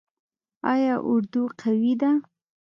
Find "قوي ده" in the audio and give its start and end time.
1.61-2.11